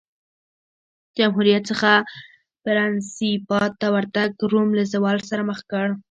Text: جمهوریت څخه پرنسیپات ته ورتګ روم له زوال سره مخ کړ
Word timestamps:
جمهوریت 1.17 1.63
څخه 1.71 1.91
پرنسیپات 2.63 3.71
ته 3.81 3.87
ورتګ 3.95 4.29
روم 4.51 4.69
له 4.77 4.83
زوال 4.93 5.17
سره 5.29 5.41
مخ 5.49 5.59
کړ 5.71 5.85